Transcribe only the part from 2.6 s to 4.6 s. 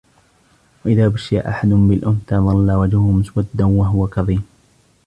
وجهه مسودا وهو كظيم